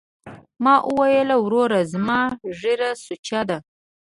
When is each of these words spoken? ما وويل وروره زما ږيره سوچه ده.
ما 0.63 0.75
وويل 0.89 1.29
وروره 1.43 1.79
زما 1.93 2.19
ږيره 2.59 2.89
سوچه 3.05 3.41
ده. 3.49 3.57